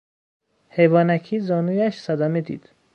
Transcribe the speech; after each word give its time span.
حیوانکی 0.69 1.39
زانویش 1.39 1.95
صدمه 1.99 2.41
دید! 2.41 2.69